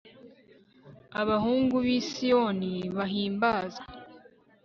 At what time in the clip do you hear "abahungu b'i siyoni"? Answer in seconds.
1.21-2.73